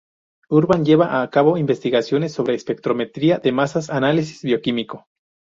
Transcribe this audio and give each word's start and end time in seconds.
Urban 0.49 0.83
lleva 0.83 1.21
a 1.21 1.29
cabo 1.29 1.57
investigaciones 1.59 2.33
sobre 2.33 2.55
espectrometría 2.55 3.37
de 3.37 3.51
masas 3.51 3.89
y 3.89 3.91
análisis 3.91 4.41
bioquímico. 4.41 5.05